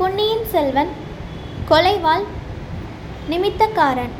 [0.00, 0.90] பொன்னியின் செல்வன்
[1.70, 2.22] கொலைவாள்
[3.30, 4.12] நிமித்தக்காரன்.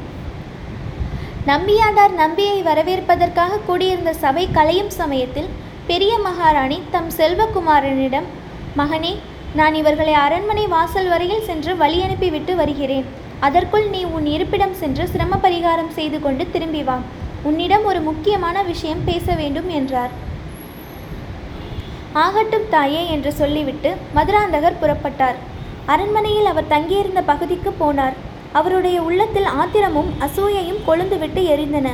[1.46, 5.49] நம்பியாண்டார் நம்பியை வரவேற்பதற்காக கூடியிருந்த சபை கலையும் சமயத்தில்
[5.87, 8.27] பெரிய மகாராணி தம் செல்வகுமாரனிடம்
[8.80, 9.12] மகனே
[9.61, 13.07] நான் இவர்களை அரண்மனை வாசல் வரையில் சென்று வழி அனுப்பிவிட்டு வருகிறேன்.
[13.41, 16.99] அதற்குள் நீ உன் இருப்பிடம் சென்று சிரம பரிகாரம் செய்து கொண்டு திரும்பி வா.
[17.43, 20.12] உன்னிடம் ஒரு முக்கியமான விஷயம் பேச வேண்டும் என்றார்.
[22.27, 25.41] ஆகட்டும் தாயே என்று சொல்லிவிட்டு மதுராந்தகர் புறப்பட்டார்.
[25.93, 28.17] அரண்மனையில் அவர் தங்கியிருந்த பகுதிக்கு போனார்.
[28.58, 31.89] அவருடைய உள்ளத்தில் ஆத்திரமும் அசூயையும் கொழுந்துவிட்டு எரிந்தன.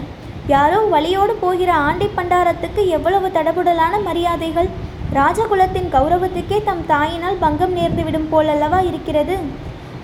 [0.55, 4.69] யாரோ வழியோடு போகிற ஆண்டி பண்டாரத்துக்கு எவ்வளவு தடபுடலான மரியாதைகள்!
[5.17, 9.37] ராஜகுலத்தின் கௌரவத்துக்கே தம் தாயினால் பங்கம் நேர்ந்துவிடும் போலல்லவா இருக்கிறது?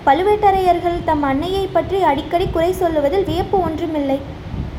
[0.07, 4.19] பழுவேட்டரையர்கள் தம் அன்னையை பற்றி அடிக்கடி குறை சொல்லுவதில் வியப்பு ஒன்றுமில்லை.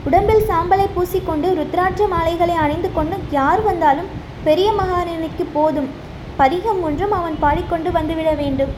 [0.08, 4.10] உடம்பில் சாம்பலை பூசிக்கொண்டு ருத்ராட்ச மாலைகளை அணிந்து கொண்டு யார் வந்தாலும்
[4.48, 5.88] பெரிய மகாராணிக்கு போதும்.
[6.40, 8.72] பதிகம் ஒன்றும் அவன் பாடிக்கொண்டு வந்துவிட வேண்டும்.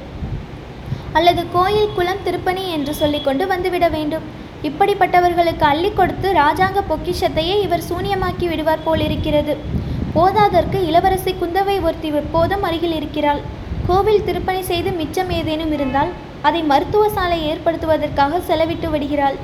[1.17, 4.25] அல்லது கோயில் குளம் திருப்பணி என்று சொல்லிக்கொண்டு வந்துவிட வேண்டும்.
[4.69, 9.55] இப்படிப்பட்டவர்களுக்கு அள்ளி கொடுத்து ராஜாங்க பொக்கிஷத்தையே இவர் சூனியமாக்கி விடுவார் போலிருக்கிறது.
[10.17, 13.41] போதாதற்கு இளவரசி குந்தவை ஒருத்தி எப்போதும் அருகில் இருக்கிறாள்.
[13.89, 16.11] கோவில் திருப்பணி செய்து மிச்சம் ஏதேனும் இருந்தால்
[16.49, 19.37] அதை மருத்துவ சாலை ஏற்படுத்துவதற்காக செலவிட்டு விடுகிறாள்.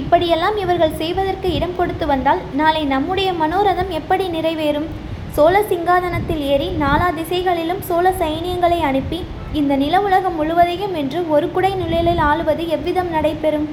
[0.00, 4.88] இப்படியெல்லாம் இவர்கள் செய்வதற்கு இடம் கொடுத்து வந்தால் நாளை நம்முடைய மனோரதம் எப்படி நிறைவேறும்?
[5.36, 9.20] சோழ சிங்காதனத்தில் ஏறி நாலா திசைகளிலும் சோழ சைனியங்களை அனுப்பி
[9.58, 13.66] இந்த நில உலகம் முழுவதையும் என்று ஒரு குடை நிழலில் ஆளுவது எவ்விதம் நடைபெறும்?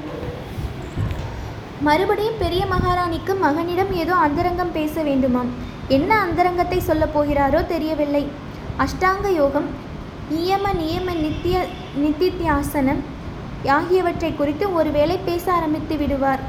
[1.81, 5.49] மறுபடியும் பெரிய மகாராணிக்கு மகனிடம் ஏதோ அந்தரங்கம் பேச வேண்டுமாம்.
[5.87, 8.23] என்ன அந்தரங்கத்தை சொல்லப் போகிறாரோ தெரியவில்லை.
[8.77, 9.69] அஷ்டாங்க யோகம்
[10.35, 11.65] நியம நியம நித்திய
[12.03, 13.01] நித்தித்தியாசனம்
[13.77, 16.43] ஆகியவற்றை குறித்து ஒருவேளை பேச ஆரம்பித்து விடுவார்.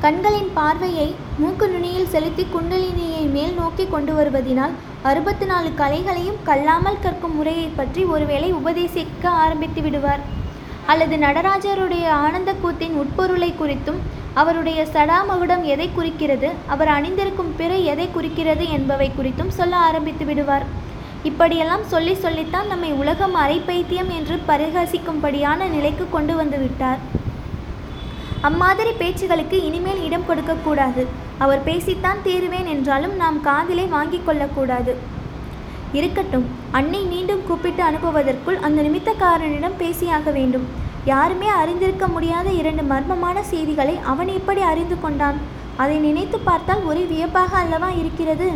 [0.00, 1.66] கண்களின் பார்வையை மூக்கு
[2.02, 4.72] நுனியில் செலுத்தி குண்டலினியை மேல் நோக்கி கொண்டு வருவதினால்
[5.08, 10.22] அறுபத்து நாலு கலைகளையும் கல்லாமல் கற்கும் முறையை பற்றி ஒருவேளை உபதேசிக்க ஆரம்பித்து விடுவார்.
[10.92, 14.00] அல்லது நடராஜருடைய ஆனந்த கூத்தின் உட்பொருளை குறித்தும்
[14.42, 20.66] அவருடைய சடாமகுடம் எதை குறிக்கிறது அவர் அணிந்திருக்கும் பிறை எதை குறிக்கிறது என்பவை குறித்தும் சொல்ல ஆரம்பித்து விடுவார்.
[21.30, 27.02] இப்படியெல்லாம் சொல்லி சொல்லித்தான் நம்மை உலகம் அரைப்பைத்தியம் என்று பரிகசிக்கும்படியான நிலைக்கு கொண்டு வந்து விட்டார்.
[28.50, 31.04] அம்மாதிரி பேச்சுகளுக்கு இனிமேல் இடம் கொடுக்கக்கூடாது
[31.38, 34.96] அவர் பேசித்தான் தீருவேன் என்றாலும் நாம் காதிலே வாங்கிக் கொள்ளக்கூடாது.
[35.92, 40.66] இருக்கட்டும் அன்னை மீண்டும் கூப்பிட்டு அனுப்புவதற்குள் அந்த நிமித்தக்காரனிடம் பேசியாக வேண்டும்.
[41.04, 45.38] யாருமே அறிந்திருக்க முடியாத இரண்டு மர்மமான செய்திகளை அவன் எப்படி அறிந்து கொண்டான்?
[45.76, 48.52] அதை நினைத்து பார்த்தால் ஒரே வியப்பாக அல்லவா இருக்கிறது?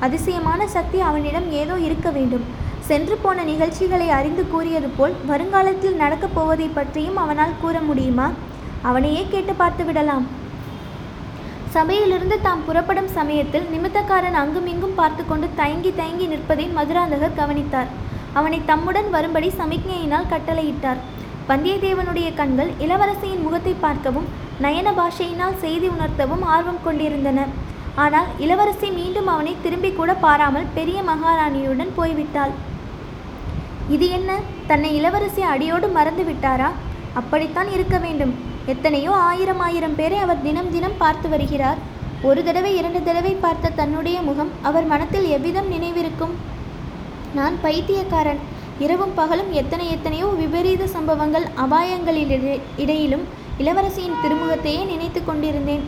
[0.00, 2.44] அதிசயமான சக்தி அவனிடம் ஏதோ இருக்க வேண்டும்.
[2.80, 8.30] சென்று போன நிகழ்ச்சிகளை அறிந்து கூறியது போல் வருங்காலத்தில் நடக்கப் போவதை பற்றியும் அவனால் கூற முடியுமா?
[8.82, 10.26] அவனையே கேட்டு பார்த்து விடலாம்.
[11.74, 17.90] சபையிலிருந்து தாம் புறப்படும் சமயத்தில் நிமித்தக்காரன் அங்குமிங்கும் பார்த்து கொண்டு தயங்கி தயங்கி நிற்பதை மதுராந்தகர் கவனித்தார்.
[18.38, 21.00] அவனை தம்முடன் வரும்படி சமிக்ஞையினால் கட்டளையிட்டார்.
[21.50, 24.28] வந்தியத்தேவனுடைய கண்கள் இளவரசியின் முகத்தை பார்க்கவும்
[24.64, 27.40] நயன பாஷையினால் செய்தி உணர்த்தவும் ஆர்வம் கொண்டிருந்தன.
[28.04, 32.54] ஆனால் இளவரசி மீண்டும் அவனை திரும்பி கூட பாராமல் பெரிய மகாராணியுடன் போய்விட்டாள்.
[33.94, 34.32] இது என்ன?
[34.70, 36.70] தன்னை இளவரசி அடியோடு மறந்து விட்டாரா?
[37.20, 38.34] அப்படித்தான் இருக்க வேண்டும்.
[38.72, 41.80] எத்தனையோ ஆயிரம் ஆயிரம் பேரை அவர் தினம் தினம் பார்த்து வருகிறார்.
[42.28, 46.34] ஒரு தடவை இரண்டு தடவை பார்த்த தன்னுடைய முகம் அவர் மனத்தில் எவ்விதம் நினைவிருக்கும்?
[47.38, 48.40] நான் பைத்தியக்காரன்.
[48.84, 52.32] இரவும் பகலும் எத்தனை எத்தனையோ விபரீத சம்பவங்கள் அபாயங்களில்
[52.84, 53.26] இடையிலும்
[53.62, 55.84] இளவரசியின் திருமுகத்தையே நினைத்து கொண்டிருந்தேன்.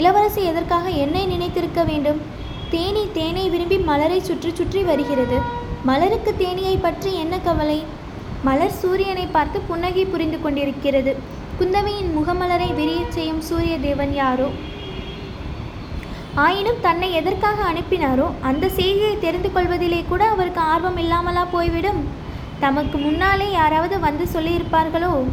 [0.00, 2.20] இளவரசி எதற்காக என்னை நினைத்திருக்க வேண்டும்?
[2.74, 5.38] தேனி தேனை விரும்பி மலரை சுற்றி சுற்றி வருகிறது.
[5.88, 7.80] மலருக்கு தேனியை பற்றி என்ன கவலை?
[8.48, 11.12] மலர் சூரியனை பார்த்து புன்னகை புரிந்து கொண்டிருக்கிறது.
[11.60, 14.50] குந்தவையின் முகமலரை விரியச் செய்யும் சூரிய தேவன் யாரோ?
[16.34, 18.30] ஆயினும் தன்னை எதற்காக அனுப்பினாரோ?
[18.40, 22.08] அந்த செய்தியை தெரிந்து கொள்வதிலே கூட அவருக்கு ஆர்வம் இல்லாமலா போய்விடும்?
[22.60, 25.24] தமக்கு முன்னாலே யாராவது வந்து சொல்லியிருப்பார்களோ?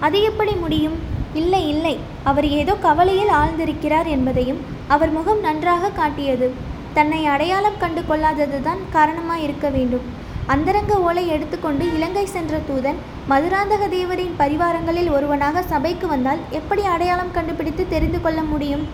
[0.00, 0.98] அது எப்படி முடியும்?
[1.34, 1.98] இல்லை இல்லை.
[2.24, 6.54] அவர் ஏதோ கவலையில் ஆழ்ந்திருக்கிறார் என்பதையும் அவர் முகம் நன்றாக காட்டியது.
[6.94, 10.18] தன்னை அடையாளம் கண்டு கொள்ளாததுதான் காரணமாக இருக்க வேண்டும்.
[10.52, 12.98] அந்தரங்க ஓலை எடுத்துக்கொண்டு இலங்கை சென்ற தூதன்
[13.30, 18.84] மதுராந்தக தேவரின் பரிவாரங்களில் ஒருவனாக சபைக்கு வந்தால் எப்படி அடையாளம் கண்டுபிடித்து தெரிந்து கொள்ள முடியும்?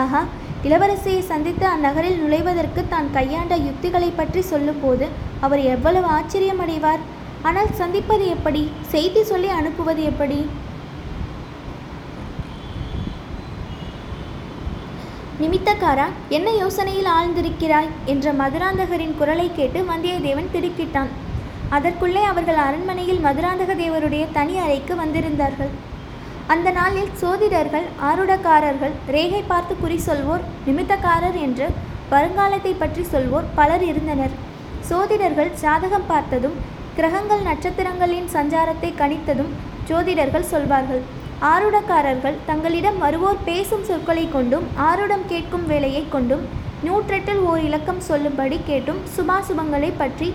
[0.00, 0.22] ஆஹா
[0.68, 5.06] இளவரசியை சந்தித்து அந்நகரில் நுழைவதற்கு தான் கையாண்ட யுக்திகளை பற்றி சொல்லும்போது
[5.46, 7.02] அவர் எவ்வளவு ஆச்சரியமடைவார்?
[7.48, 8.62] ஆனால் சந்திப்பது எப்படி?
[8.92, 10.38] செய்தி சொல்லி அனுப்புவது எப்படி?
[15.44, 16.04] நிமித்தக்காரா
[16.36, 17.88] என்ன யோசனையில் ஆழ்ந்திருக்கிறாய்?
[18.12, 21.10] என்ற மதுராந்தகரின் குரலை கேட்டு வந்தியத்தேவன் திடுக்கிட்டான்.
[21.76, 25.72] அதற்குள்ளே அவர்கள் அரண்மனையில் மதுராந்தக தேவருடைய தனி அறைக்கு வந்திருந்தார்கள்.
[26.54, 31.66] அந்த நாளில் சோதிடர்கள் ஆருடக்காரர்கள் ரேகை பார்த்து குறி சொல்வோர் நிமித்தக்காரர் என்று
[32.12, 34.34] வருங்காலத்தை பற்றி சொல்வோர் பலர் இருந்தனர்.
[34.90, 36.56] சோதிடர்கள் ஜாதகம் பார்த்ததும்
[36.98, 39.52] கிரகங்கள் நட்சத்திரங்களின் சஞ்சாரத்தை கணித்ததும்
[39.90, 41.04] ஜோதிடர்கள் சொல்வார்கள்.
[41.40, 46.44] ஆருடக்காரர்கள் தங்களிடம் வருவோர் பேசும் சொற்களை கொண்டும் ஆருடம் கேட்கும் வேலையை கொண்டும்
[46.86, 50.34] நூற்றெட்டில் ஓர் இலக்கம் சொல்லும்படி கேட்டும் சுபாசுபங்களை பற்றி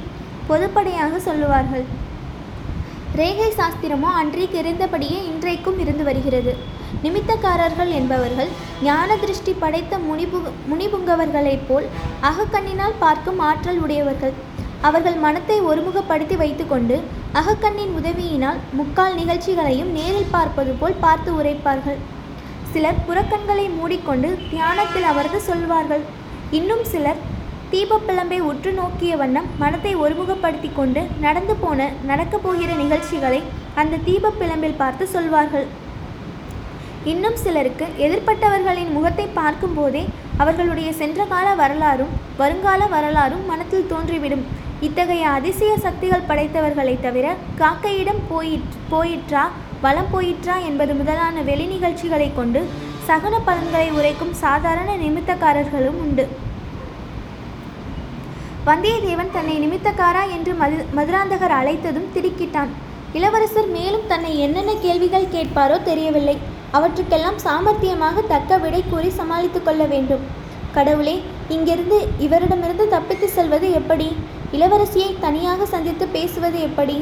[0.50, 1.86] பொதுப்படையாக சொல்லுவார்கள்.
[3.16, 6.56] ரேகை சாஸ்திரமோ அன்றைக்கு இருந்தபடியே இன்றைக்கும் இருந்து வருகிறது.
[7.04, 8.50] நிமித்தக்காரர்கள் என்பவர்கள்
[8.84, 10.40] ஞான திருஷ்டி படைத்த முனிபு
[10.72, 11.88] முனிபுங்கவர்களைப் போல்
[12.22, 14.34] அகக்கண்ணினால் பார்க்கும் ஆற்றல் உடையவர்கள்.
[14.88, 16.98] அவர்கள் மனத்தை ஒருமுகப்படுத்தி வைத்துக்கொண்டு
[17.40, 22.00] அகக்கண்ணின் உதவியினால் முக்கால் நிகழ்ச்சிகளையும் நேரில் பார்ப்பது போல் பார்த்து உரைப்பார்கள்.
[22.74, 26.04] சிலர் புறக்கண்களை மூடிக்கொண்டு தியானத்தில் அவரது சொல்வார்கள்.
[26.60, 27.20] இன்னும் சிலர்
[27.74, 33.42] தீபப்பிழம்பை உற்று நோக்கிய வண்ணம் மனத்தை ஒருமுகப்படுத்தி கொண்டு நடந்து போன நடக்கப் போகிற நிகழ்ச்சிகளை
[33.82, 35.68] அந்த தீபப்பிழம்பில் பார்த்து சொல்வார்கள்.
[37.12, 40.02] இன்னும் சிலருக்கு எதிர்ப்பட்டவர்களின் முகத்தை பார்க்கும்போதே
[40.44, 44.44] அவர்களுடைய சென்ற கால வரலாறும் வருங்கால வரலாறும் மனத்தில் தோன்றிவிடும்.
[44.82, 49.42] இத்தகைய அதிசய சக்திகள் படைத்தவர்களை தவிர காக்கையிடம் போயிற் போயிற்றா?
[49.82, 50.56] வளம் போயிற்றா?
[50.66, 52.62] என்பது முதலான வெளி நிகழ்ச்சிகளை கொண்டு
[53.08, 56.26] சகன பலன்களை உரைக்கும் சாதாரண நிமித்தக்காரர்களும் உண்டு.
[58.66, 62.72] வந்தியத்தேவன் தன்னை நிமித்தக்காரா என்று மது மதுராந்தகர் அழைத்ததும் திடுக்கிட்டான்.
[63.14, 66.38] இளவரசர் மேலும் தன்னை என்னென்ன கேள்விகள் கேட்பாரோ தெரியவில்லை.
[66.72, 70.26] அவற்றுக்கெல்லாம் சாமர்த்தியமாக தக்க விடை கூறி சமாளித்து கொள்ள வேண்டும்.
[70.72, 74.16] கடவுளே இங்கிருந்து இவரிடமிருந்து தப்பித்து செல்வது எப்படி?
[74.58, 76.98] இளவரசியை தனியாக சந்தித்து பேசுவது எப்படி?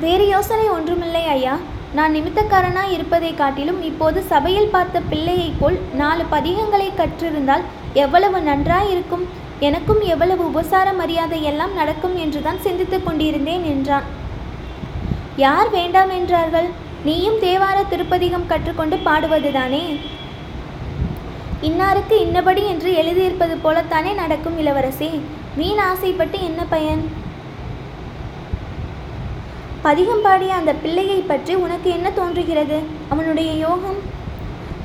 [0.00, 1.54] வேறு யோசனை ஒன்றுமில்லை ஐயா.
[1.94, 7.64] நான் நிமித்தக்காரனாய் இருப்பதை காட்டிலும் இப்போது சபையில் பார்த்த பிள்ளையைப் போல் நாலு பதிகங்களை கற்றிருந்தால்
[8.04, 9.24] எவ்வளவு நன்றாயிருக்கும்?
[9.68, 14.08] எனக்கும் எவ்வளவு உபசார மரியாதை எல்லாம் நடக்கும் என்றுதான் சிந்தித்துக் கொண்டிருந்தேன் என்றான்.
[15.36, 16.68] யார் வேண்டாம் என்றார்கள்?
[17.04, 19.84] நீயும் தேவார திருப்பதிகம் கற்றுக்கொண்டு பாடுவதுதானே?
[21.64, 25.20] இன்னாருக்கு இன்னபடி என்று எழுதியிருப்பது போலத்தானே நடக்கும் இளவரசே?
[25.56, 27.10] வீண் ஆசைப்பட்டு என்ன பயன்?
[29.82, 32.78] பதிகம் பாடிய அந்த பிள்ளையை பற்றி உனக்கு என்ன தோன்றுகிறது?
[33.08, 33.98] அவனுடைய யோகம்?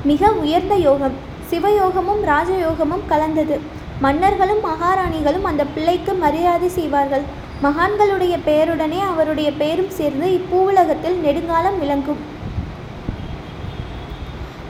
[0.03, 1.11] மிக உயர்ந்த யோகம்.
[1.51, 3.59] சிவயோகமும் ராஜயோகமும் கலந்தது.
[3.99, 7.21] மன்னர்களும் மகாராணிகளும் அந்த பிள்ளைக்கு மரியாதை செய்வார்கள்.
[7.63, 12.37] மகான்களுடைய பெயருடனே அவருடைய பெயரும் சேர்ந்து இப்பூவுலகத்தில் நெடுங்காலம் விளங்கும்.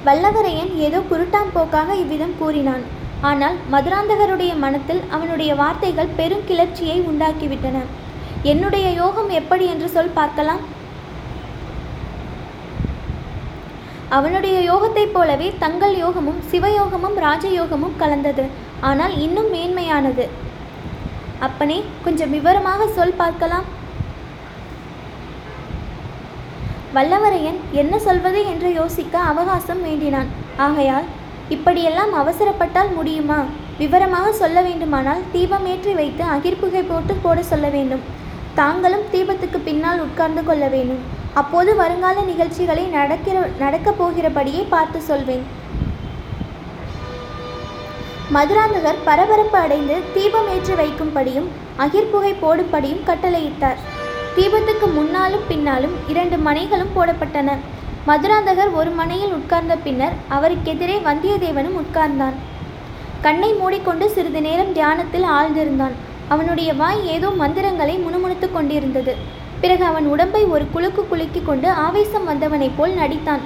[0.08, 2.84] வல்லவரையன் ஏதோ குருட்டாம் போக்காக இவ்விதம் கூறினான்.
[3.30, 7.78] ஆனால் மதுராந்தகருடைய மனத்தில் அவனுடைய வார்த்தைகள் பெரும் கிளர்ச்சியை உண்டாக்கிவிட்டன.
[8.52, 10.62] என்னுடைய யோகம் எப்படி என்று சொல் பார்க்கலாம்.
[14.18, 18.46] அவனுடைய யோகத்தைப் போலவே தங்கள் யோகமும் சிவயோகமும் ராஜயோகமும் கலந்தது.
[18.90, 20.26] ஆனால் இன்னும் மேன்மையானது.
[21.48, 23.68] அப்பனே கொஞ்சம் விவரமாக சொல் பார்க்கலாம்.
[26.96, 30.30] வல்லவரையன் என்ன சொல்வது என்று யோசிக்க அவகாசம் வேண்டினான்.
[30.66, 31.08] ஆகையால்
[31.56, 33.38] இப்படியெல்லாம் அவசரப்பட்டால் முடியுமா?
[33.82, 38.04] விவரமாக சொல்ல வேண்டுமானால் தீபம் ஏற்றி வைத்து அகிர்புகை போட்டு போட சொல்ல வேண்டும்.
[38.60, 41.04] தாங்களும் தீபத்துக்கு பின்னால் உட்கார்ந்து கொள்ள வேண்டும்.
[41.42, 45.46] அப்போது வருங்கால நிகழ்ச்சிகளை நடக்கிற நடக்கப் போகிறபடியே பார்த்து சொல்வேன்.
[48.36, 51.48] மதுராந்தகர் பரபரப்பு அடைந்து தீபம் ஏற்றி வைக்கும்படியும்
[51.86, 53.80] அகிர்புகை போடும்படியும் கட்டளையிட்டார்.
[54.38, 57.58] தீபத்துக்கு முன்னாலும் பின்னாலும் இரண்டு மனைகளும் போடப்பட்டன.
[58.08, 62.34] மதுராந்தகர் ஒரு மனையில் உட்கார்ந்த பின்னர் அவருக்கெதிரே வந்தியத்தேவனும் உட்கார்ந்தான்.
[63.22, 65.92] கண்ணை மூடிக்கொண்டு சிறிது நேரம் தியானத்தில் ஆழ்ந்திருந்தான்.
[66.28, 69.16] அவனுடைய வாய் ஏதோ மந்திரங்களை முணுமுணுத்துக் கொண்டிருந்தது.
[69.62, 73.40] பிறகு அவன் உடம்பை ஒரு குலுக்கு குலுக்கி கொண்டு ஆவேசம் வந்தவனைப் போல் நடித்தான்.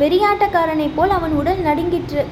[0.00, 2.26] வெறியாட்டக்காரனைப் போல் அவன் உடல் நடுங்கிற்று.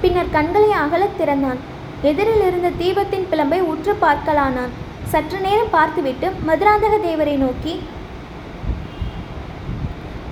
[0.00, 1.58] பின்னர் கண்களை அகலத் திறந்தான்.
[2.02, 4.74] எதிரில் இருந்த தீபத்தின் பிளம்பை உற்று பார்க்கலானான்.
[5.12, 7.74] சற்று நேரம் பார்த்துவிட்டு மதுராந்தக தேவரை நோக்கி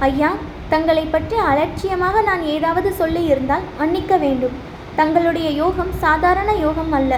[0.07, 0.31] ஐயா
[0.73, 4.57] தங்களை பற்றி அலட்சியமாக நான் ஏதாவது சொல்லி இருந்தால் மன்னிக்க வேண்டும்.
[4.99, 7.12] தங்களுடைய யோகம் சாதாரண யோகம் அல்ல.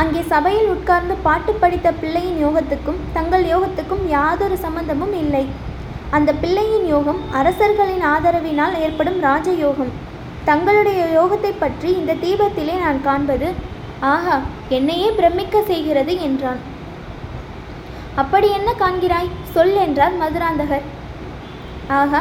[0.00, 5.44] அங்கே சபையில் உட்கார்ந்து பாட்டு படித்த பிள்ளையின் யோகத்துக்கும் தங்கள் யோகத்துக்கும் யாதொரு சம்பந்தமும் இல்லை.
[6.16, 9.92] அந்த பிள்ளையின் யோகம் அரசர்களின் ஆதரவினால் ஏற்படும் ராஜயோகம்.
[10.50, 13.48] தங்களுடைய யோகத்தை பற்றி இந்த தீபத்திலே நான் காண்பது
[14.14, 14.36] ஆஹா
[14.76, 16.62] என்னையே பிரமிக்க செய்கிறது என்றான்.
[18.20, 19.28] அப்படி என்ன காண்கிறாய்?
[19.54, 20.86] சொல் என்றார் மதுராந்தகர்.
[21.98, 22.20] ஆகா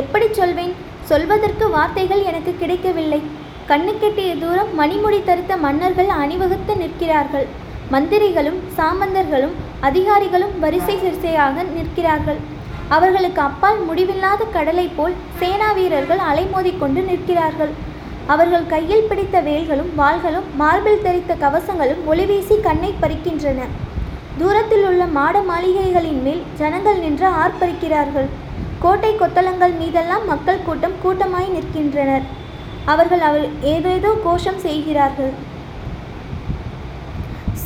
[0.00, 0.74] எப்படி சொல்வேன்?
[1.10, 3.20] சொல்வதற்கு வார்த்தைகள் எனக்கு கிடைக்கவில்லை.
[3.70, 7.46] கண்ணுக்கெட்டிய தூரம் மணிமுடி தரித்த மன்னர்கள் அணிவகுத்து நிற்கிறார்கள்.
[7.94, 9.54] மந்திரிகளும் சாமந்தர்களும்
[9.88, 12.40] அதிகாரிகளும் வரிசை வரிசையாக நிற்கிறார்கள்.
[12.88, 17.72] அவர்களுக்கு அப்பால் முடிவில்லாத கடலை போல் சேனா வீரர்கள் அலைமோதிக்கொண்டு நிற்கிறார்கள்.
[18.26, 23.68] அவர்கள் கையில் பிடித்த வேல்களும் வாள்களும் மார்பில் தெரித்த கவசங்களும் ஒளிவீசி கண்ணை பறிக்கின்றன.
[24.38, 28.28] தூரத்தில் உள்ள மாட மாளிகைகளின் மேல் ஜனங்கள் நின்று ஆர்ப்பரிக்கிறார்கள்.
[28.84, 32.24] கோட்டை கொத்தளங்கள் மீதெல்லாம் மக்கள் கூட்டம் கூட்டமாய் நிற்கின்றனர்.
[32.92, 35.30] அவர்கள் அவர் ஏதேதோ கோஷம் செய்கிறார்கள்.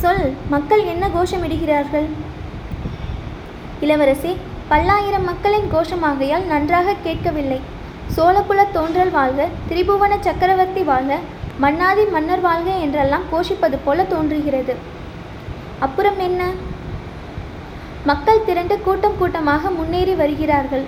[0.01, 2.07] சொல் மக்கள் என்ன கோஷமிடுகிறார்கள்?
[3.85, 4.31] இளவரசி
[4.69, 7.59] பல்லாயிரம் மக்களின் கோஷமாகையால் நன்றாக கேட்கவில்லை.
[8.15, 11.17] சோழகுல தோன்றல் வாழ்க திரிபுவன சக்கரவர்த்தி வாழ்க
[11.63, 14.75] மன்னாதி மன்னர் வாழ்க என்றெல்லாம் கோஷிப்பது போல தோன்றுகிறது.
[15.85, 16.41] அப்புறம் என்ன?
[18.09, 20.85] மக்கள் திரண்டு கூட்டம் கூட்டமாக முன்னேறி வருகிறார்கள்.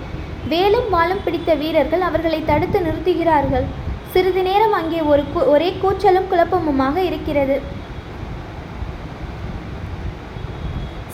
[0.52, 3.66] வேலும் வாளும் பிடித்த வீரர்கள் அவர்களை தடுத்து நிறுத்துகிறார்கள்.
[4.12, 5.22] சிறிது நேரம் அங்கே ஒரு
[5.54, 7.56] ஒரே கூச்சலும் குழப்பமுமாக இருக்கிறது.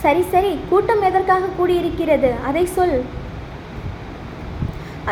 [0.03, 2.31] சரி சரி கூட்டம் எதற்காக கூடியிருக்கிறது?
[2.49, 2.99] அதை சொல்.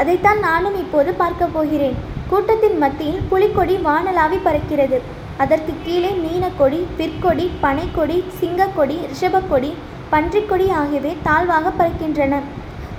[0.01, 1.97] அதைத்தான் நானும் இப்போது பார்க்க போகிறேன்.
[2.31, 4.99] கூட்டத்தின் மத்தியில் புலிக்கொடி வானலாவி பறக்கிறது.
[5.39, 9.73] அதற்கு கீழே மீனக்கொடி பிற்கொடி பனைக்கொடி சிங்கக்கொடி ரிஷபக்கொடி
[10.13, 12.37] பன்றிக்கொடி ஆகியவை தாழ்வாக பறக்கின்றன.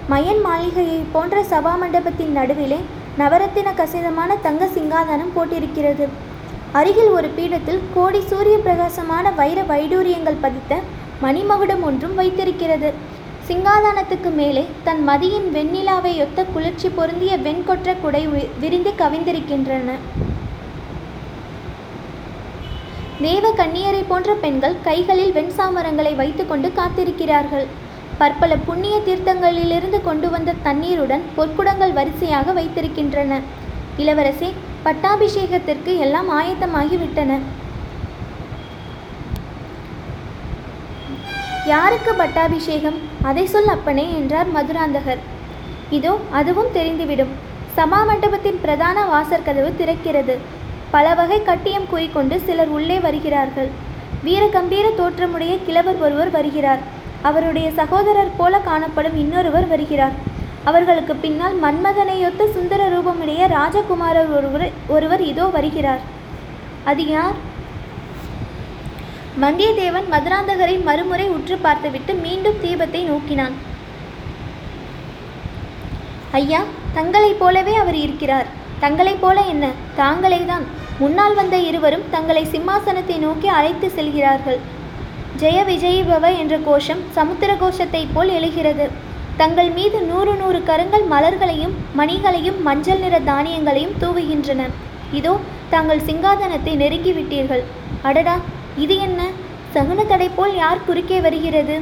[0.10, 2.79] மயன் மாளிகையை போன்ற சபா மண்டபத்தின் நடுவிலே
[3.20, 6.08] நவரத்தின கசிதமான தங்க சிங்காதனம் போட்டிருக்கிறது.
[6.72, 10.79] அருகில் ஒரு பீடத்தில் கோடி சூரிய பிரகாசமான வைர வைடூரியங்கள் பதித்த
[11.24, 12.94] மணிமகுடம் ஒன்றும் வைத்திருக்கிறது.
[13.48, 19.91] சிங்காதானத்துக்கு மேலே தன் மதியின் வெண்ணிலாவை ஒத்த குளிர்ச்சி பொருந்திய வெண்கொற்ற குடை வி- விரிந்து கவிந்திருக்கின்றன.
[23.25, 27.65] தேவ கன்னியரை போன்ற பெண்கள் கைகளில் வெண்சாமரங்களை வைத்துக்கொண்டு காத்திருக்கிறார்கள்.
[28.19, 33.39] பற்பல புண்ணிய தீர்த்தங்களிலிருந்து கொண்டு வந்த தண்ணீருடன் பொற்குடங்கள் வரிசையாக வைத்திருக்கின்றன.
[34.01, 34.50] இளவரசி
[34.86, 37.39] பட்டாபிஷேகத்திற்கு எல்லாம் ஆயத்தமாகிவிட்டன.
[41.74, 43.00] யாருக்கு பட்டாபிஷேகம்?
[43.29, 45.24] அதை சொல் அப்பனே என்றார் மதுராந்தகர்.
[46.00, 47.33] இதோ அதுவும் தெரிந்துவிடும்.
[47.77, 50.38] சபா மண்டபத்தின் பிரதான வாசற்கதவு திறக்கிறது.
[50.91, 53.70] பல வகை கட்டியம் கூறிக்கொண்டு சிலர் உள்ளே வருகிறார்கள்.
[54.25, 56.79] வீரகம்பீர தோற்றமுடைய கிழவர் ஒருவர் வருகிறார்.
[57.22, 60.12] அவருடைய சகோதரர் போல காணப்படும் இன்னொருவர் வருகிறார்.
[60.63, 66.00] அவர்களுக்கு பின்னால் மன்மதனையொத்த சுந்தர ரூபமுடைய ராஜகுமாரர் ஒருவர் ஒருவர் இதோ வருகிறார்.
[66.84, 67.38] அது யார்?
[69.41, 73.53] வந்தியத்தேவன் மதுராந்தகரை மறுமுறை உற்று பார்த்துவிட்டு மீண்டும் தீபத்தை நோக்கினான்.
[76.32, 76.63] ஐயா
[76.94, 78.65] தங்களைப் போலவே அவர் இருக்கிறார்.
[78.81, 79.65] தங்களைப் போல என்ன?
[80.01, 80.65] தாங்களே தான்
[81.01, 84.60] முன்னால் வந்த இருவரும் தங்களை சிம்மாசனத்தை நோக்கி அழைத்து செல்கிறார்கள்.
[85.41, 88.86] ஜெய விஜயி பவ என்ற கோஷம் சமுத்திர கோஷத்தைப் போல் எழுகிறது.
[89.41, 94.62] தங்கள் மீது நூறு நூறு கரங்கள் மலர்களையும் மணிகளையும் மஞ்சள் நிற தானியங்களையும் தூவுகின்றன.
[95.19, 95.34] இதோ
[95.74, 97.63] தாங்கள் சிங்காதனத்தை நெருங்கிவிட்டீர்கள்.
[98.10, 98.36] அடடா
[98.86, 99.22] இது என்ன?
[99.75, 101.75] சகுன தடை போல் யார் குறுக்கே வருகிறது?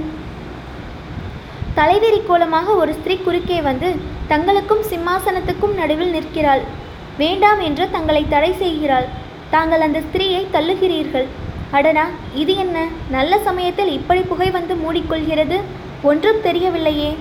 [1.79, 3.87] தலைவிரி கோலமாக ஒரு ஸ்திரீ குறுக்கே வந்து
[4.31, 6.63] தங்களுக்கும் சிம்மாசனத்துக்கும் நடுவில் நிற்கிறாள்.
[7.17, 9.07] வேண்டாம் என்று தங்களை தடை செய்கிறாள்.
[9.49, 11.27] தாங்கள் அந்த ஸ்திரீயை தள்ளுகிறீர்கள்.
[11.71, 12.05] அடடா
[12.41, 12.77] இது என்ன?
[13.09, 15.57] நல்ல சமயத்தில் இப்படி புகை வந்து மூடிக்கொள்கிறது?
[16.09, 17.11] ஒன்றும் தெரியவில்லையே.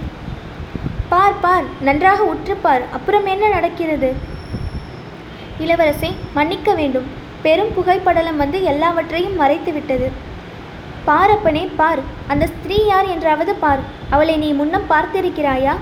[1.08, 4.10] பார் பார் நன்றாக உற்றுப்பார் அப்புறம் என்ன நடக்கிறது?
[5.64, 7.08] இளவரசே மன்னிக்க வேண்டும்.
[7.42, 10.08] பெரும் புகைப்படலம் வந்து எல்லாவற்றையும் மறைத்துவிட்டது
[11.08, 12.00] பாரப்பனே பார்.
[12.26, 13.82] அந்த ஸ்திரீ யார் என்றாவது பார்.
[14.10, 15.74] அவளை நீ முன்னம் பார்த்திருக்கிறாயா?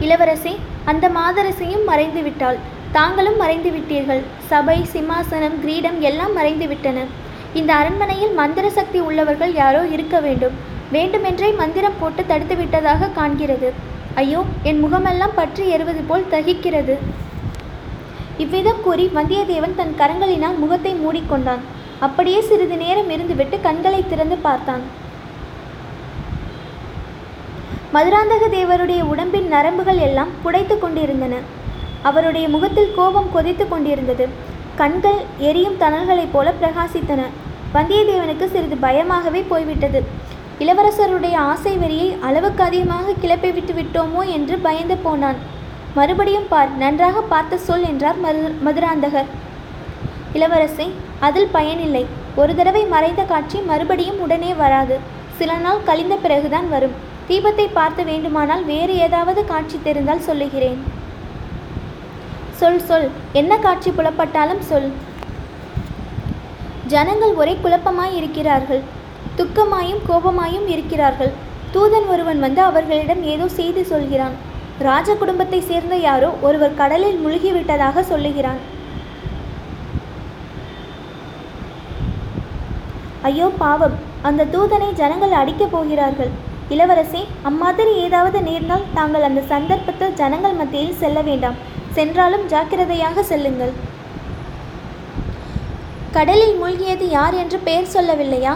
[0.00, 0.54] இளவரசே
[0.90, 2.58] அந்த மாதரசியும் மறைந்து விட்டாள்
[2.96, 7.04] தாங்களும் மறைந்து விட்டீர்கள் சபை சிம்மாசனம் கிரீடம் எல்லாம் மறைந்து விட்டன
[7.58, 10.54] இந்த அரண்மனையில் மந்திர சக்தி உள்ளவர்கள் யாரோ இருக்க வேண்டும்.
[10.94, 13.68] வேண்டுமென்றே மந்திரம் போட்டு தடுத்து விட்டதாக காண்கிறது.
[14.22, 16.96] ஐயோ என் முகமெல்லாம் பற்றி எறுவது போல் தகிக்கிறது.
[18.44, 21.64] இவ்விதம் கூறி வந்தியத்தேவன் தன் கரங்களினால் முகத்தை மூடிக்கொண்டான்.
[22.06, 24.84] அப்படியே சிறிது நேரம் இருந்துவிட்டு கண்களை திறந்து பார்த்தான்.
[27.94, 31.34] மதுராந்தக தேவருடைய உடம்பின் நரம்புகள் எல்லாம் புடைத்து கொண்டிருந்தன.
[32.08, 34.24] அவருடைய முகத்தில் கோபம் கொதித்து கொண்டிருந்தது.
[34.80, 37.20] கண்கள் எரியும் தணல்களைப் போல பிரகாசித்தன.
[37.74, 40.02] வந்தியத்தேவனுக்கு சிறிது பயமாகவே போய்விட்டது.
[40.58, 45.38] இளவரசருடைய ஆசை வெறியை அளவுக்கு அதிகமாக கிளப்பி விட்டு விட்டோமோ என்று பயந்து போனான்.
[45.94, 49.32] மறுபடியும் பார் நன்றாக பார்த்து சொல் என்றார் மது மதுராந்தகர்.
[50.34, 50.86] இளவரசே
[51.20, 52.06] அதில் பயனில்லை.
[52.42, 54.96] ஒரு தடவை மறைந்த காட்சி மறுபடியும் உடனே வராது.
[55.38, 56.96] சில நாள் கழிந்த பிறகுதான் வரும்.
[57.28, 60.80] தீபத்தை பார்த்து வேண்டுமானால் வேறு ஏதாவது காட்சி தெரிந்தால் சொல்லுகிறேன்.
[62.60, 63.08] சொல் சொல்.
[63.40, 64.90] என்ன காட்சி புலப்பட்டாலும் சொல்.
[66.92, 68.82] ஜனங்கள் ஒரே குழப்பமாய் இருக்கிறார்கள்.
[69.38, 71.32] துக்கமாயும் கோபமாயும் இருக்கிறார்கள்.
[71.74, 74.34] தூதன் ஒருவன் வந்து அவர்களிடம் ஏதோ செய்தி சொல்கிறான்.
[74.88, 78.60] ராஜ குடும்பத்தை சேர்ந்த யாரோ ஒருவர் கடலில் முழுகிவிட்டதாக சொல்லுகிறான்.
[83.28, 83.94] ஐயோ பாவம்.
[84.28, 86.32] அந்த தூதனை ஜனங்கள் அடிக்கப் போகிறார்கள்.
[86.70, 91.58] இளவரசே அம்மாதிரி ஏதாவது நேர்ந்தால் தாங்கள் அந்த சந்தர்ப்பத்தில் ஜனங்கள் மத்தியில் செல்ல வேண்டாம்.
[91.92, 93.72] சென்றாலும் ஜாக்கிரதையாக செல்லுங்கள்.
[96.12, 98.54] கடலில் மூழ்கியது யார் என்று பெயர் சொல்லவில்லையா?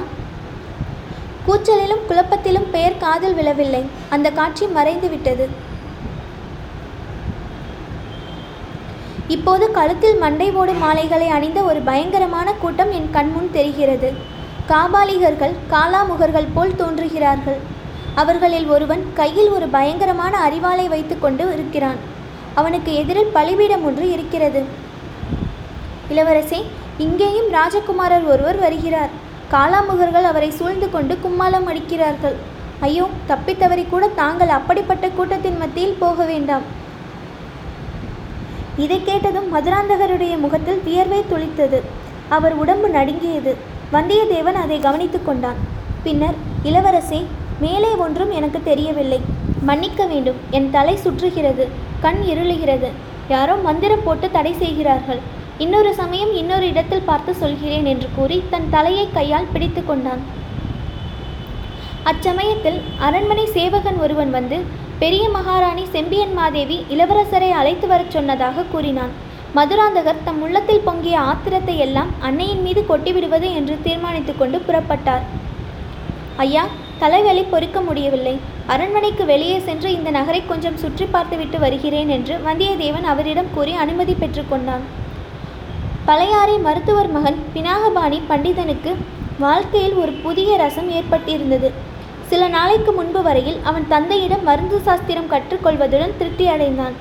[1.46, 3.84] கூச்சலிலும் குழப்பத்திலும் பெயர் காதில் விழவில்லை.
[4.10, 5.48] அந்த காட்சி மறைந்து விட்டது.
[9.28, 14.10] இப்போது கழுத்தில் மண்டை ஓடும் மாலைகளை அணிந்த ஒரு பயங்கரமான கூட்டம் என் கண்முன் தெரிகிறது.
[14.68, 17.58] காபாலிகர்கள் காலாமுகர்கள் போல் தோன்றுகிறார்கள்.
[18.20, 21.98] அவர்களில் ஒருவன் கையில் ஒரு பயங்கரமான அறிவாளை வைத்துக்கொண்டு இருக்கிறான்.
[22.60, 24.60] அவனுக்கு எதிரில் பலிபீடம் ஒன்று இருக்கிறது.
[26.12, 26.60] இளவரசே
[27.04, 29.12] இங்கேயும் ராஜகுமாரர் ஒருவர் வருகிறார்.
[29.52, 32.36] காலாமுகர்கள் அவரை சூழ்ந்து கொண்டு கும்மாளம் அடிக்கிறார்கள்.
[32.86, 36.66] ஐயோ தப்பித்தவரை கூட தாங்கள் அப்படிப்பட்ட கூட்டத்தின் மத்தியில் போக வேண்டாம்.
[38.84, 41.78] இதை கேட்டதும் மதுராந்தகருடைய முகத்தில் வியர்வை துளித்தது.
[42.36, 43.52] அவர் உடம்பு நடுங்கியது.
[43.94, 45.60] வந்தியத்தேவன் அதை கவனித்து கொண்டான்.
[46.06, 46.38] பின்னர்
[46.70, 47.20] இளவரசே
[47.64, 49.20] மேலே ஒன்றும் எனக்கு தெரியவில்லை.
[49.68, 50.38] மன்னிக்க வேண்டும்.
[50.56, 51.64] என் தலை சுற்றுகிறது.
[52.04, 52.88] கண் இருளுகிறது.
[53.28, 55.20] யாரோ மந்திரம் போட்டு தடை செய்கிறார்கள்.
[55.64, 60.22] இன்னொரு சமயம் இன்னொரு இடத்தில் பார்த்து சொல்கிறேன் என்று கூறி தன் தலையை கையால் பிடித்து கொண்டான்.
[62.10, 64.58] அச்சமயத்தில் அரண்மனை சேவகன் ஒருவன் வந்து
[64.98, 69.12] பெரிய மகாராணி செம்பியன் மாதேவி இளவரசரை அழைத்து வரச் சொன்னதாக கூறினான்.
[69.56, 75.24] மதுராந்தகர் தம் உள்ளத்தில் பொங்கிய ஆத்திரத்தை எல்லாம் அன்னையின் மீது கொட்டிவிடுவது என்று தீர்மானித்துக்கொண்டு புறப்பட்டார்.
[76.36, 76.64] ஐயா
[77.02, 78.32] தலைவலி பொறுக்க முடியவில்லை.
[78.74, 84.86] அரண்மனைக்கு வெளியே சென்று இந்த நகரை கொஞ்சம் சுற்றி பார்த்துவிட்டு வருகிறேன் என்று வந்தியத்தேவன் அவரிடம் கூறி அனுமதி பெற்றுக்கொண்டான்
[86.08, 88.92] பழையாறை மருத்துவர் மகன் பினாகபாணி பண்டிதனுக்கு
[89.44, 91.68] வாழ்க்கையில் ஒரு புதிய ரசம் ஏற்பட்டிருந்தது.
[92.30, 96.96] சில நாளைக்கு முன்பு வரையில் அவன் தந்தையிடம் மருந்து சாஸ்திரம் கற்றுக்கொள்வதுடன் திருப்தி அடைந்தான்.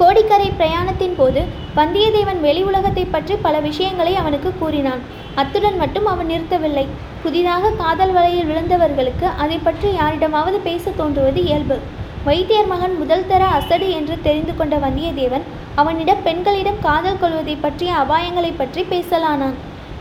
[0.00, 1.40] கோடிக்கரை பிரயாணத்தின் போது
[1.78, 5.02] வந்தியத்தேவன் வெளி உலகத்தை பற்றி பல விஷயங்களை அவனுக்கு கூறினான்.
[5.40, 6.86] அத்துடன் மட்டும் அவன் நிறுத்தவில்லை.
[7.28, 11.76] புதிதாக காதல் வலையில் விழுந்தவர்களுக்கு அதை பற்றி யாரிடமாவது பேச தோன்றுவது இயல்பு.
[12.24, 15.44] வைத்தியர் மகன் முதல் தர அசடு என்று தெரிந்து கொண்ட வந்தியத்தேவன்
[15.74, 19.58] அவனிடம் பெண்களிடம் காதல் கொள்வதை பற்றிய அபாயங்களை பற்றி பேசலானான்.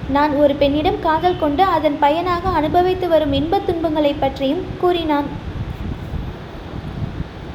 [0.10, 5.28] நான் ஒரு பெண்ணிடம் காதல் கொண்டு அதன் பயனாக அனுபவித்து வரும் இன்பத் துன்பங்களை பற்றியும் கூறினான்.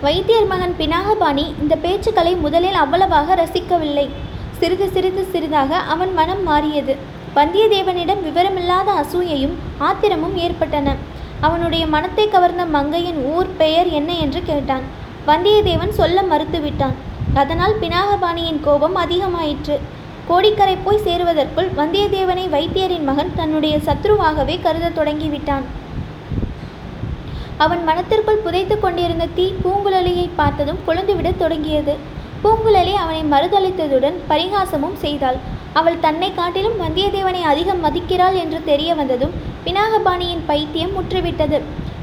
[0.00, 4.08] வைத்தியர் மகன் பினாகபாணி இந்த பேச்சுக்களை முதலில் அவ்வளவாக ரசிக்கவில்லை.
[4.58, 7.11] சிறிது சிறிது சிறிதாக அவன் மனம் மாறியது.
[7.36, 10.94] வந்தியத்தேவனிடம் விவரமில்லாத அசூயையும் ஆத்திரமும் ஏற்பட்டன.
[11.40, 14.82] அவனுடைய மனத்தை கவர்ந்த மங்கையின் ஊர் பெயர் என்ன என்று கேட்டான்.
[15.26, 16.92] வந்தியத்தேவன் சொல்ல மறுத்துவிட்டான்.
[17.34, 19.78] அதனால் பினாகபாணியின் கோபம் அதிகமாயிற்று.
[20.28, 25.64] கோடிக்கரை போய் சேருவதற்குள் வந்தியத்தேவனை வைத்தியரின் மகன் தன்னுடைய சத்ருவாகவே கருதத் தொடங்கிவிட்டான்.
[27.56, 31.96] அவன் மனத்திற்குள் புதைத்து கொண்டிருந்த தீ பூங்குழலியை பார்த்ததும் கொழுந்துவிடத் தொடங்கியது.
[32.44, 35.60] பூங்குழலி அவனை மறுதளித்ததுடன் பரிகாசமும் செய்தாள்.
[35.78, 41.60] அவள் தன்னை காட்டிலும் வந்தியத்தேவனை அதிகம் மதிக்கிறாள் என்று தெரிய வந்ததும் பினாகபாணியின் பைத்தியம் முற்றுவிட்டது.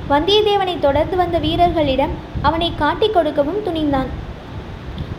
[0.09, 4.09] வந்தியத்தேவனை தொடர்ந்து வந்த வீரர்களிடம் அவனை காட்டிக் கொடுக்கவும் துணிந்தான்.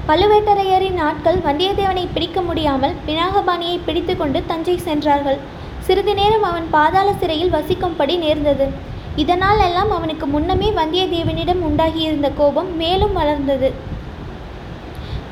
[0.09, 5.39] பழுவேட்டரையரின் ஆட்கள் வந்தியத்தேவனை பிடிக்க முடியாமல் பினாகபாணியை பிடித்துக்கொண்டு தஞ்சை சென்றார்கள்.
[5.79, 8.67] சிறிது நேரம் அவன் பாதாள சிறையில் வசிக்கும்படி நேர்ந்தது.
[9.17, 13.71] இதனால் எல்லாம் அவனுக்கு முன்னமே வந்தியத்தேவனிடம் உண்டாகியிருந்த கோபம் மேலும் வளர்ந்தது.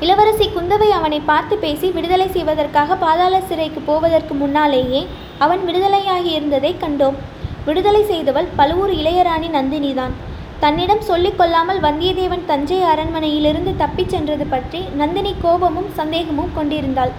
[0.03, 5.01] இளவரசி குந்தவை அவனை பார்த்து பேசி விடுதலை செய்வதற்காக பாதாள சிறைக்கு போவதற்கு முன்னாலேயே
[5.43, 7.17] அவன் விடுதலையாகி இருந்ததை கண்டோம்.
[7.65, 10.13] விடுதலை செய்தவள் பழுவூர் இளையராணி நந்தினிதான்.
[10.61, 17.13] தன்னிடம் சொல்லிக் கொள்ளாமல் வந்தியத்தேவன் தஞ்சை அரண்மனையிலிருந்து தப்பிச் சென்றது பற்றி நந்தினி கோபமும் சந்தேகமும் கொண்டிருந்தாள்.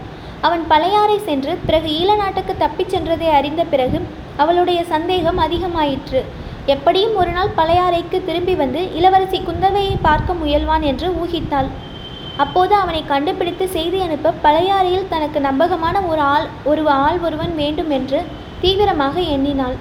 [0.47, 4.01] அவன் பழையாறை சென்று பிறகு ஈழ நாட்டுக்கு தப்பிச் சென்றதை அறிந்த பிறகு
[4.45, 6.23] அவளுடைய சந்தேகம் அதிகமாயிற்று.
[6.75, 11.71] எப்படியும் ஒரு நாள் பழையாறைக்கு திரும்பி வந்து இளவரசி குந்தவையை பார்க்க முயல்வான் என்று ஊகித்தாள்.
[12.42, 18.20] அப்போது அவனை கண்டுபிடித்து செய்தி அனுப்ப பழையாறையில் தனக்கு நம்பகமான ஒரு ஆள் ஒரு ஆள் ஒருவன் வேண்டும் என்று
[18.62, 19.76] தீவிரமாக எண்ணினாள்.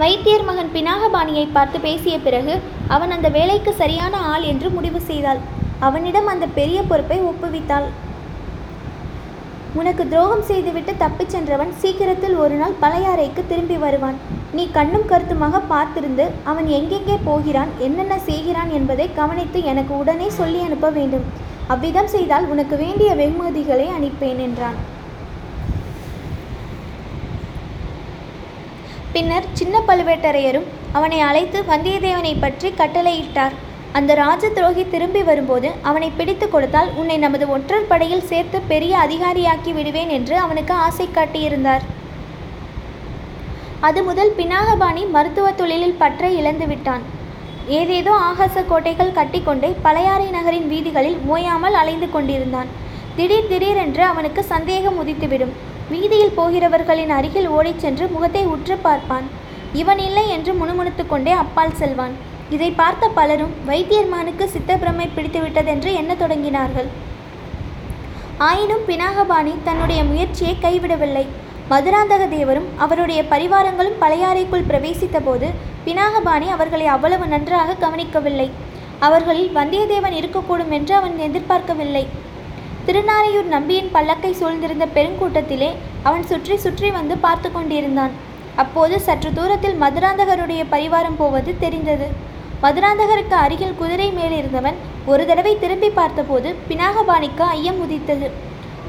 [0.00, 2.54] வைத்தியர் மகன் பினாகபாணியை பார்த்து பேசிய பிறகு
[2.94, 5.40] அவன் அந்த வேலைக்கு சரியான ஆள் என்று முடிவு செய்தாள்.
[5.86, 7.86] அவனிடம் அந்த பெரிய பொறுப்பை ஒப்புவித்தாள்.
[9.80, 14.18] உனக்கு துரோகம் செய்துவிட்டு தப்பிச் சென்றவன் சீக்கிரத்தில் ஒரு நாள் பழையாறைக்கு திரும்பி வருவான்.
[14.56, 20.90] நீ கண்ணும் கருத்துமாக பார்த்திருந்து அவன் எங்கெங்கே போகிறான் என்னென்ன செய்கிறான் என்பதை கவனித்து எனக்கு உடனே சொல்லி அனுப்ப
[20.98, 21.26] வேண்டும்.
[21.74, 24.78] அவ்விதம் செய்தால் உனக்கு வேண்டிய வெகுமதிகளை அனுப்பேன் என்றான்.
[29.14, 30.66] பின்னர் சின்ன பழுவேட்டரையரும்
[30.98, 33.54] அவனை அழைத்து வந்தியத்தேவனை பற்றி கட்டளையிட்டார்.
[33.98, 39.72] அந்த ராஜ துரோகி திரும்பி வரும்போது அவனை பிடித்து கொடுத்தால் உன்னை நமது ஒற்றர் படையில் சேர்த்து பெரிய அதிகாரியாக்கி
[39.76, 41.84] விடுவேன் என்று அவனுக்கு ஆசை காட்டியிருந்தார்.
[43.88, 47.04] அது முதல் பினாகபாணி மருத்துவ தொழிலில் பற்றை இழந்து விட்டான்.
[47.78, 52.70] ஏதேதோ ஆகாச கோட்டைகள் கட்டிக்கொண்டே பழையாறை நகரின் வீதிகளில் ஓயாமல் அலைந்து கொண்டிருந்தான்.
[53.16, 55.52] திடீர் திடீரென்று அவனுக்கு சந்தேகம் உதித்துவிடும்.
[55.90, 59.26] வீதியில் போகிறவர்களின் அருகில் ஓடிச் சென்று முகத்தை உற்று பார்ப்பான்.
[59.72, 62.16] இவன் இல்லை என்று முணுமுணுத்து கொண்டே அப்பால் செல்வான்.
[62.54, 66.88] இதை பார்த்த பலரும் வைத்தியர்மானுக்கு சித்தப்பிரமை பிடித்துவிட்டதென்று எண்ணத் தொடங்கினார்கள்.
[68.48, 71.24] ஆயினும் பினாகபாணி தன்னுடைய முயற்சியை கைவிடவில்லை.
[71.70, 75.48] மதுராந்தக தேவரும் அவருடைய பரிவாரங்களும் பழையாறைக்குள் பிரவேசித்த போது
[75.86, 78.48] பினாகபாணி அவர்களை அவ்வளவு நன்றாக கவனிக்கவில்லை.
[79.06, 82.04] அவர்களில் வந்தியத்தேவன் இருக்கக்கூடும் என்று அவன் எதிர்பார்க்கவில்லை.
[82.86, 85.70] திருநாரையூர் நம்பியின் பல்லக்கை சூழ்ந்திருந்த பெருங்கூட்டத்திலே
[86.02, 88.14] அவன் சுற்றி சுற்றி வந்து பார்த்து கொண்டிருந்தான்.
[88.62, 92.08] அப்போது சற்று தூரத்தில் மதுராந்தகருடைய பரிவாரம் போவது தெரிந்தது.
[92.64, 94.76] மதுராந்தகருக்கு அருகில் குதிரை மேலிருந்தவன்
[95.12, 98.28] ஒரு தடவை திரும்பி பார்த்தபோது பினாகபாணிக்கு ஐயம் உதித்தது.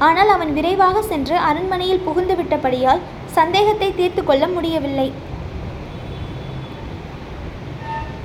[0.06, 3.04] ஆனால் அவன் விரைவாக சென்று அரண்மனையில் புகுந்து விட்டபடியால்
[3.38, 5.08] சந்தேகத்தை தீர்த்து கொள்ள முடியவில்லை.